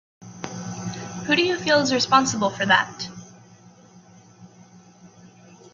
[1.27, 3.07] Who do you feel is responsible for that?